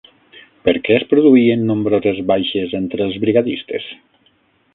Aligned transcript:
Per 0.69 0.73
què 0.87 0.95
es 1.01 1.05
produïen 1.11 1.67
nombroses 1.73 2.23
baixes 2.33 2.75
entre 2.81 3.07
els 3.09 3.21
brigadistes? 3.27 3.87